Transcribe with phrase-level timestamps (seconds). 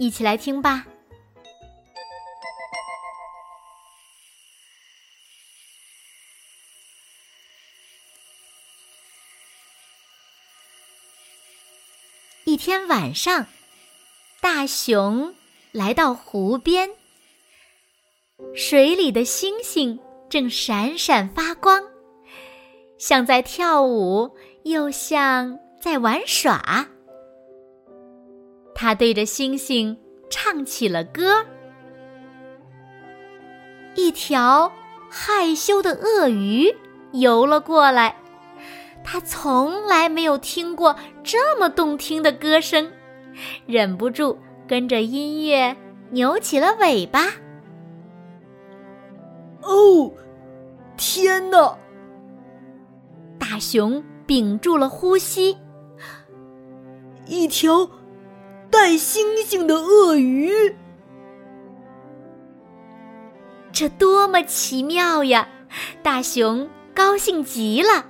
[0.00, 0.86] 一起来听吧。
[12.44, 13.46] 一天晚上，
[14.40, 15.34] 大熊
[15.70, 16.88] 来到湖边，
[18.56, 21.84] 水里的星星正闪闪发光，
[22.98, 26.88] 像在跳舞，又像在玩耍。
[28.80, 29.94] 他对着星星
[30.30, 31.44] 唱起了歌。
[33.94, 34.72] 一条
[35.10, 36.74] 害羞的鳄鱼
[37.12, 38.16] 游了过来，
[39.04, 42.90] 他从来没有听过这么动听的歌声，
[43.66, 45.76] 忍不住跟着音乐
[46.08, 47.26] 扭起了尾巴。
[49.60, 50.10] 哦，
[50.96, 51.76] 天哪！
[53.38, 55.58] 大熊屏住了呼吸。
[57.26, 57.86] 一条。
[58.70, 60.76] 带星星的鳄鱼，
[63.72, 65.48] 这多么奇妙呀！
[66.02, 68.06] 大熊高兴极了。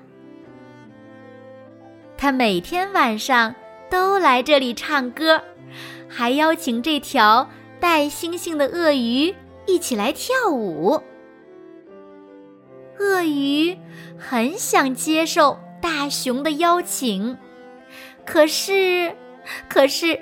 [2.17, 3.55] 他每天晚上
[3.89, 5.43] 都来这里唱歌，
[6.09, 7.49] 还邀请这条
[7.81, 9.35] 带星星的鳄鱼
[9.67, 11.03] 一起来跳舞。
[12.99, 13.79] 鳄鱼
[14.19, 17.39] 很想接受大熊的邀请，
[18.27, 19.17] 可是，
[19.67, 20.21] 可是。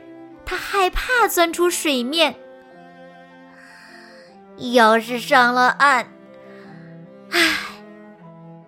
[0.50, 2.34] 他害怕钻出水面，
[4.72, 6.06] 要是上了岸，
[7.30, 7.58] 唉，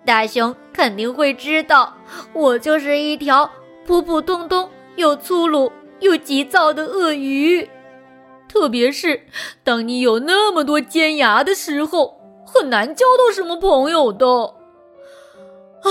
[0.04, 1.96] 大熊肯定会知道
[2.34, 3.50] 我就是一条
[3.86, 7.66] 普普通通又粗鲁又急躁的鳄鱼。
[8.46, 9.22] 特别是
[9.64, 14.26] 当你有那么多尖牙的时候，很难交到什么朋友的。
[14.26, 15.88] 啊，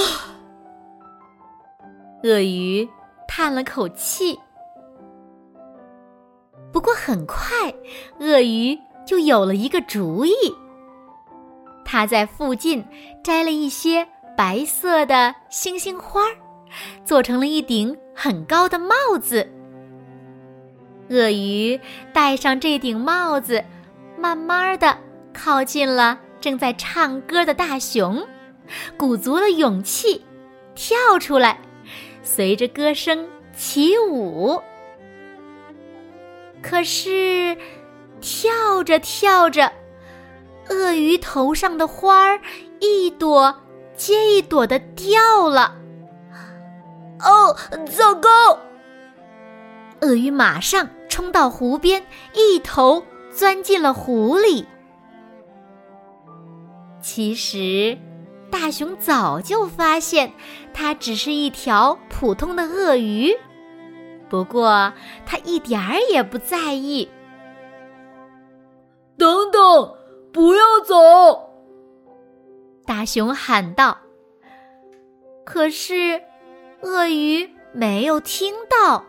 [2.22, 2.88] 鳄鱼
[3.28, 4.40] 叹了口气。
[6.80, 7.38] 不过很快，
[8.22, 10.32] 鳄鱼就有了一个主意。
[11.84, 12.86] 他在附近
[13.22, 14.08] 摘了一些
[14.38, 16.22] 白色的星星花，
[17.04, 19.46] 做成了一顶很高的帽子。
[21.10, 21.78] 鳄鱼
[22.14, 23.62] 戴上这顶帽子，
[24.18, 24.98] 慢慢的
[25.34, 28.26] 靠近了正在唱歌的大熊，
[28.96, 30.24] 鼓足了勇气，
[30.76, 31.60] 跳出来，
[32.24, 34.58] 随着歌声起舞。
[36.62, 37.58] 可是，
[38.22, 39.72] 跳着跳着，
[40.70, 42.40] 鳄鱼头上的花儿
[42.80, 43.56] 一朵
[43.96, 45.76] 接一朵的掉了。
[47.20, 47.56] 哦，
[47.86, 48.60] 糟糕！
[50.02, 54.66] 鳄鱼马上冲到湖边，一头钻进了湖里。
[57.02, 57.98] 其实，
[58.52, 60.34] 大熊早就发现，
[60.74, 63.36] 它只是一条普通的鳄鱼。
[64.30, 64.94] 不过，
[65.26, 67.10] 他一点儿也不在意。
[69.18, 69.96] 等等，
[70.32, 71.50] 不要走！
[72.86, 73.98] 大熊喊道。
[75.44, 76.22] 可是，
[76.82, 79.04] 鳄鱼没有听到。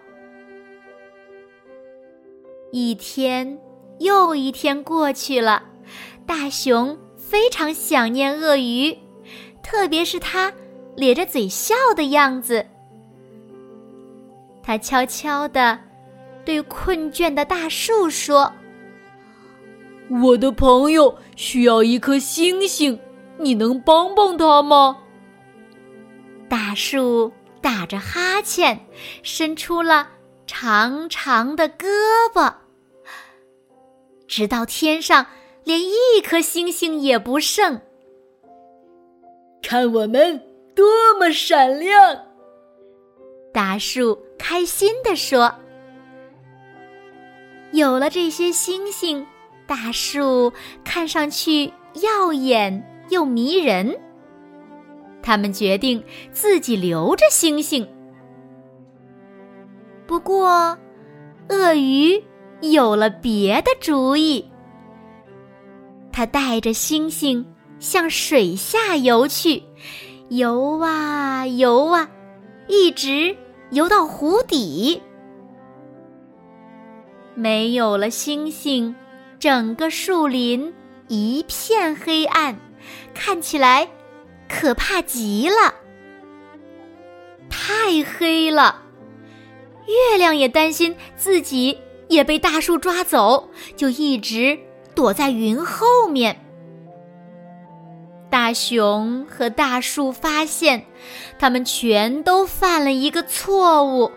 [2.72, 3.58] 一天
[3.98, 5.64] 又一天过去了，
[6.26, 8.98] 大熊非常想念鳄鱼，
[9.62, 10.52] 特别是它
[10.96, 12.66] 咧着嘴笑的样子。
[14.62, 15.78] 他悄悄地
[16.44, 18.52] 对困倦的大树说
[20.22, 22.98] ：“我的朋友需要一颗星星，
[23.38, 24.98] 你能帮帮他吗？”
[26.48, 28.80] 大树打着哈欠，
[29.22, 30.08] 伸出了
[30.46, 31.86] 长长的胳
[32.34, 32.54] 膊，
[34.26, 35.26] 直到天上
[35.64, 37.80] 连一颗星星也不剩。
[39.62, 40.42] 看我们
[40.74, 40.84] 多
[41.18, 42.29] 么闪亮！
[43.52, 45.52] 大树开心地说
[47.72, 49.26] ：“有了这些星星，
[49.66, 50.52] 大树
[50.84, 53.98] 看上去耀眼又迷人。
[55.20, 57.88] 他们决定自己留着星星。
[60.06, 60.78] 不过，
[61.48, 62.22] 鳄鱼
[62.60, 64.48] 有了别的主意。
[66.12, 67.44] 它带着星星
[67.80, 69.62] 向水下游去，
[70.28, 72.08] 游啊游啊。”
[72.70, 73.36] 一直
[73.72, 75.02] 游到湖底，
[77.34, 78.94] 没有了星星，
[79.40, 80.72] 整个树林
[81.08, 82.60] 一片黑暗，
[83.12, 83.90] 看起来
[84.48, 85.74] 可怕极了。
[87.48, 88.82] 太黑了，
[89.88, 91.76] 月亮也担心自己
[92.06, 94.56] 也被大树抓走，就一直
[94.94, 96.49] 躲在云后面。
[98.30, 100.86] 大熊和大树发现，
[101.38, 104.12] 他们全都犯了一个错误。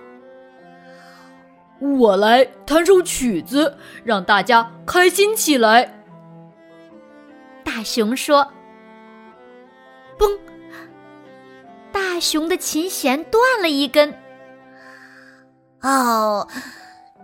[1.80, 6.06] 我来弹首曲子，让大家开心起来。
[7.64, 8.48] 大熊说
[10.18, 10.38] ：“嘣！”
[11.92, 14.14] 大熊的琴弦断了一根。
[15.82, 16.48] 哦，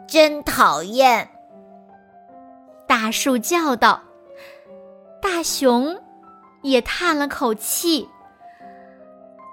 [0.08, 1.30] 真讨厌！
[2.88, 4.02] 大树叫道。
[5.22, 5.96] 大熊。
[6.62, 8.10] 也叹了口气，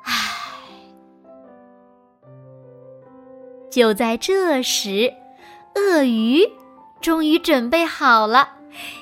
[0.05, 0.12] 唉。
[3.70, 5.12] 就在这时，
[5.75, 6.50] 鳄鱼
[7.00, 8.49] 终于准备好了，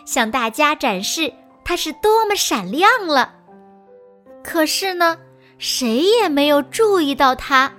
[0.04, 1.32] 向大家展示
[1.64, 3.34] 它是多么闪亮了。
[4.42, 5.18] 可是呢，
[5.58, 7.72] 谁也没有注意到它。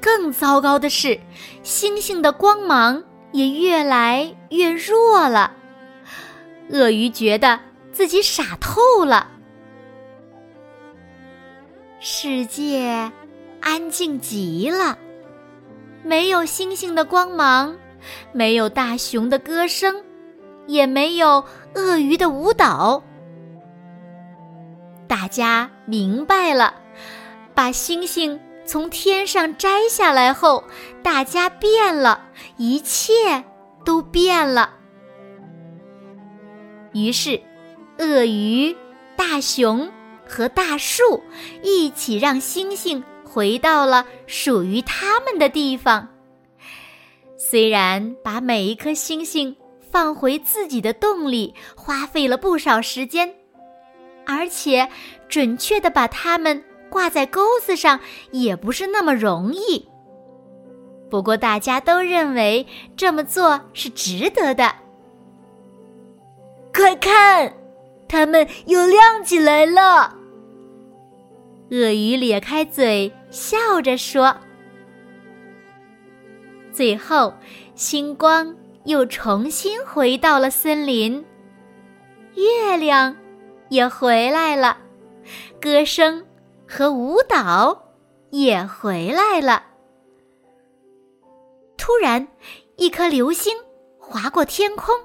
[0.00, 1.20] 更糟糕的是，
[1.62, 5.54] 星星的光芒也越来越弱了。
[6.70, 7.60] 鳄鱼觉得。
[7.92, 9.28] 自己傻透了。
[11.98, 13.12] 世界
[13.60, 14.96] 安静极了，
[16.02, 17.76] 没有星星的光芒，
[18.32, 20.02] 没有大熊的歌声，
[20.66, 21.44] 也没有
[21.74, 23.02] 鳄鱼的舞蹈。
[25.06, 26.74] 大家明白了，
[27.54, 30.64] 把星星从天上摘下来后，
[31.02, 33.44] 大家变了，一切
[33.84, 34.70] 都变了。
[36.92, 37.38] 于是。
[38.00, 38.74] 鳄鱼、
[39.14, 39.86] 大熊
[40.26, 41.22] 和大树
[41.62, 46.08] 一起让星星回到了属于他们的地方。
[47.36, 49.54] 虽然把每一颗星星
[49.90, 53.34] 放回自己的洞里花费了不少时间，
[54.24, 54.88] 而且
[55.28, 58.00] 准确的把它们挂在钩子上
[58.30, 59.86] 也不是那么容易。
[61.10, 62.66] 不过大家都认为
[62.96, 64.74] 这么做是值得的。
[66.72, 67.59] 快看！
[68.10, 70.16] 它们又亮起来了。
[71.70, 74.36] 鳄鱼咧开嘴笑着说
[76.74, 77.32] ：“最后，
[77.76, 78.52] 星光
[78.84, 81.24] 又重新回到了森林，
[82.34, 83.16] 月亮
[83.68, 84.76] 也回来了，
[85.60, 86.26] 歌声
[86.66, 87.80] 和舞蹈
[88.30, 89.62] 也回来了。”
[91.78, 92.26] 突然，
[92.74, 93.56] 一颗流星
[94.00, 94.96] 划过天空，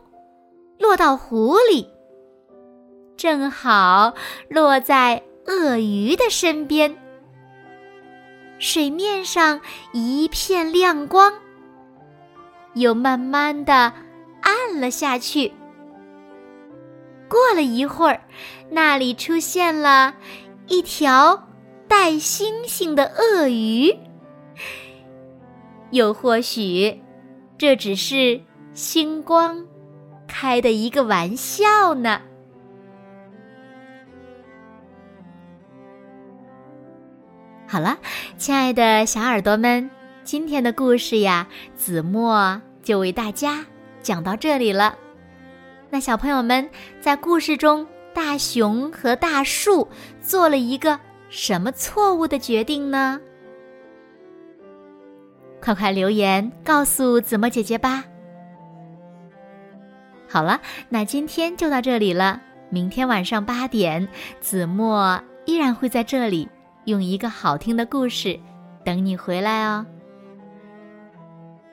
[0.80, 1.88] 落到湖里。
[3.18, 4.14] 正好
[4.50, 6.96] 落在鳄鱼的身边，
[8.60, 9.62] 水面上
[9.94, 11.34] 一片亮光，
[12.74, 13.94] 又慢慢的
[14.42, 15.54] 暗了下去。
[17.30, 18.22] 过了一会儿，
[18.70, 20.16] 那里出现了
[20.68, 21.48] 一条
[21.88, 23.98] 带星星的鳄鱼，
[25.92, 27.02] 又或许
[27.58, 28.42] 这只是
[28.74, 29.66] 星光
[30.28, 32.22] 开的一个玩笑呢。
[37.76, 37.98] 好了，
[38.38, 39.90] 亲爱的小耳朵们，
[40.24, 41.46] 今天的故事呀，
[41.76, 43.66] 子墨就为大家
[44.02, 44.98] 讲到这里了。
[45.90, 46.70] 那小朋友们
[47.02, 49.86] 在故事中，大熊和大树
[50.22, 53.20] 做了一个什么错误的决定呢？
[55.62, 58.06] 快快留言告诉子墨姐姐吧。
[60.30, 62.42] 好了，那今天就到这里了。
[62.70, 64.08] 明天晚上八点，
[64.40, 66.48] 子墨依然会在这里。
[66.86, 68.40] 用一个好听的故事
[68.84, 69.86] 等你回来哦。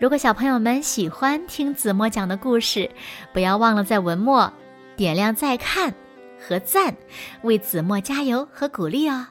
[0.00, 2.90] 如果小朋友们喜欢听子墨讲的故事，
[3.32, 4.52] 不要忘了在文末
[4.96, 5.94] 点亮再看
[6.40, 6.96] 和赞，
[7.42, 9.26] 为子墨加油和鼓励哦。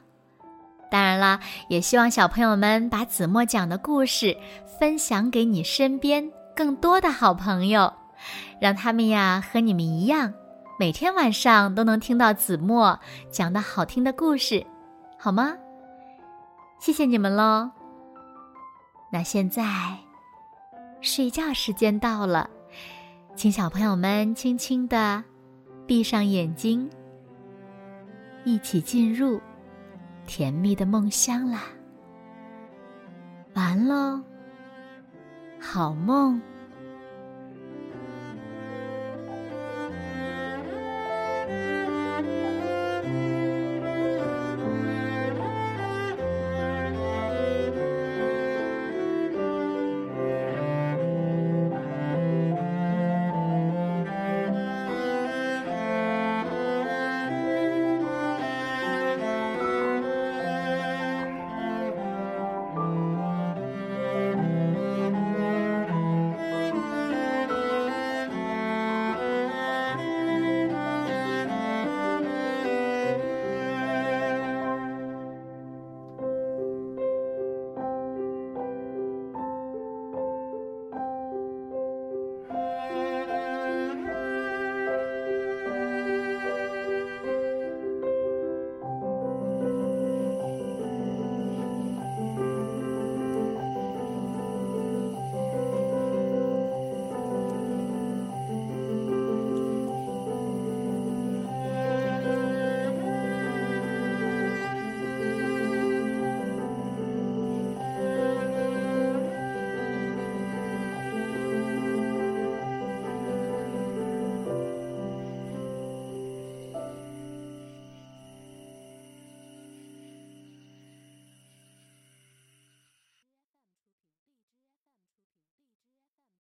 [0.90, 4.38] 当然啦，也希望小朋友们把子墨讲的故事
[4.80, 7.92] 分享给你身边更多的好朋友，
[8.62, 10.34] 让他们呀和你们一样，
[10.80, 14.66] 每天晚上都能听到子墨讲的好听的故事，
[15.18, 15.54] 好吗？
[16.82, 17.70] 谢谢你们喽。
[19.12, 19.64] 那现在
[21.00, 22.50] 睡觉时间到了，
[23.36, 25.24] 请小朋友们轻轻的
[25.86, 26.90] 闭上眼睛，
[28.46, 29.40] 一起进入
[30.26, 31.62] 甜蜜的梦乡啦。
[33.54, 34.20] 完喽，
[35.60, 36.42] 好梦。